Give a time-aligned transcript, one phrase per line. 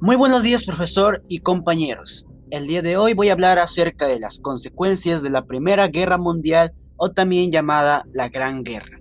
[0.00, 2.28] Muy buenos días profesor y compañeros.
[2.50, 6.18] El día de hoy voy a hablar acerca de las consecuencias de la Primera Guerra
[6.18, 9.00] Mundial o también llamada la Gran Guerra.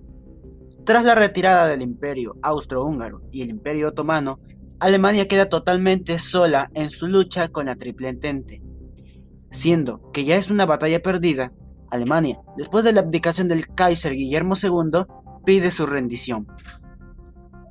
[0.85, 4.39] Tras la retirada del Imperio Austrohúngaro y el Imperio Otomano,
[4.79, 8.63] Alemania queda totalmente sola en su lucha con la Triple Entente.
[9.51, 11.53] Siendo que ya es una batalla perdida,
[11.91, 15.05] Alemania, después de la abdicación del Kaiser Guillermo II,
[15.45, 16.47] pide su rendición.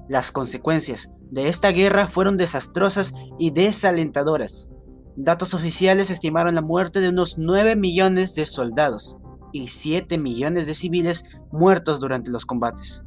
[0.09, 4.69] Las consecuencias de esta guerra fueron desastrosas y desalentadoras.
[5.17, 9.17] Datos oficiales estimaron la muerte de unos 9 millones de soldados
[9.53, 13.05] y 7 millones de civiles muertos durante los combates.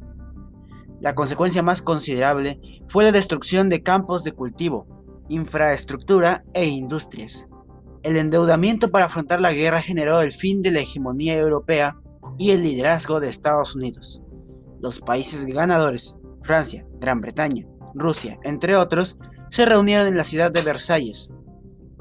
[1.00, 4.86] La consecuencia más considerable fue la destrucción de campos de cultivo,
[5.28, 7.48] infraestructura e industrias.
[8.02, 11.96] El endeudamiento para afrontar la guerra generó el fin de la hegemonía europea
[12.38, 14.22] y el liderazgo de Estados Unidos.
[14.80, 20.62] Los países ganadores, Francia, Gran Bretaña, Rusia, entre otros, se reunieron en la ciudad de
[20.62, 21.30] Versalles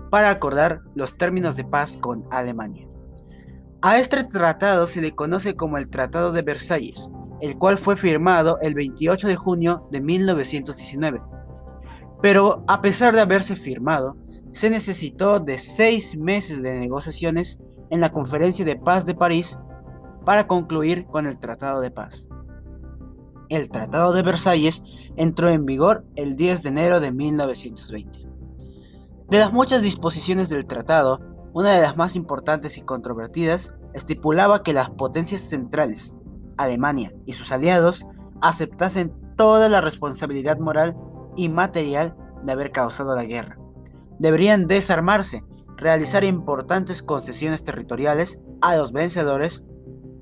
[0.09, 2.87] para acordar los términos de paz con Alemania.
[3.81, 8.59] A este tratado se le conoce como el Tratado de Versalles, el cual fue firmado
[8.61, 11.21] el 28 de junio de 1919.
[12.21, 14.17] Pero a pesar de haberse firmado,
[14.51, 19.57] se necesitó de seis meses de negociaciones en la Conferencia de Paz de París
[20.25, 22.27] para concluir con el Tratado de Paz.
[23.49, 24.83] El Tratado de Versalles
[25.15, 28.27] entró en vigor el 10 de enero de 1920.
[29.27, 31.19] De las muchas disposiciones del tratado,
[31.53, 36.15] una de las más importantes y controvertidas estipulaba que las potencias centrales,
[36.57, 38.05] Alemania y sus aliados,
[38.41, 40.95] aceptasen toda la responsabilidad moral
[41.35, 43.57] y material de haber causado la guerra.
[44.19, 45.43] Deberían desarmarse,
[45.75, 49.65] realizar importantes concesiones territoriales a los vencedores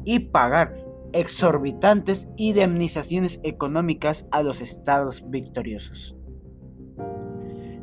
[0.05, 6.15] y pagar exorbitantes indemnizaciones económicas a los estados victoriosos.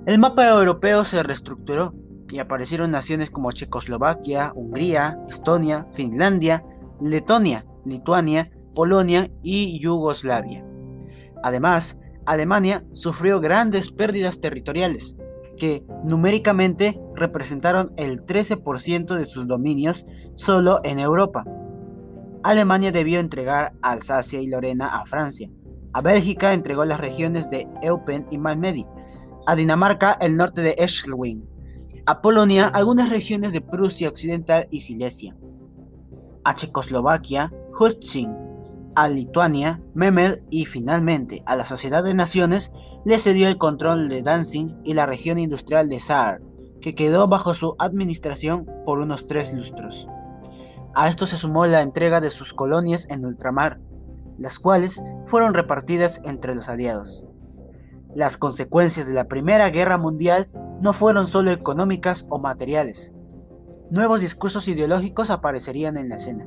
[0.07, 1.95] El mapa europeo se reestructuró
[2.31, 6.65] y aparecieron naciones como Checoslovaquia, Hungría, Estonia, Finlandia,
[7.01, 10.65] Letonia, Lituania, Polonia y Yugoslavia.
[11.43, 15.17] Además, Alemania sufrió grandes pérdidas territoriales,
[15.57, 21.45] que numéricamente representaron el 13% de sus dominios solo en Europa,
[22.45, 25.51] Alemania debió entregar Alsacia y Lorena a Francia.
[25.95, 28.87] A Bélgica entregó las regiones de Eupen y Malmedy.
[29.47, 31.43] A Dinamarca el norte de Schleswig.
[32.05, 35.35] A Polonia algunas regiones de Prusia Occidental y Silesia.
[36.45, 38.31] A Checoslovaquia Hustzin.
[38.95, 42.75] A Lituania Memel y finalmente a la Sociedad de Naciones
[43.07, 46.43] le cedió el control de Danzig y la región industrial de Saar,
[46.83, 50.09] que quedó bajo su administración por unos tres lustros.
[50.97, 53.81] A esto se sumó la entrega de sus colonias en ultramar,
[54.39, 57.27] las cuales fueron repartidas entre los aliados.
[58.15, 60.49] Las consecuencias de la Primera Guerra Mundial
[60.81, 63.13] no fueron solo económicas o materiales.
[63.91, 66.47] Nuevos discursos ideológicos aparecerían en la escena.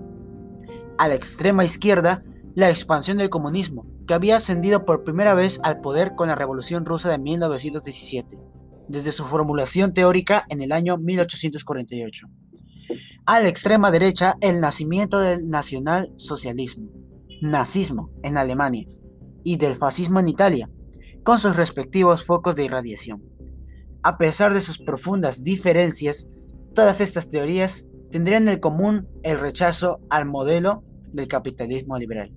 [0.98, 2.24] A la extrema izquierda,
[2.56, 6.86] la expansión del comunismo, que había ascendido por primera vez al poder con la Revolución
[6.86, 8.40] Rusa de 1917,
[8.88, 12.28] desde su formulación teórica en el año 1848
[13.28, 16.90] a la extrema derecha el nacimiento del nacionalsocialismo,
[17.42, 18.88] nazismo en Alemania
[19.44, 20.70] y del fascismo en Italia,
[21.24, 23.22] con sus respectivos focos de irradiación.
[24.02, 26.28] A pesar de sus profundas diferencias,
[26.74, 32.32] todas estas teorías tendrían en común el rechazo al modelo del capitalismo liberal.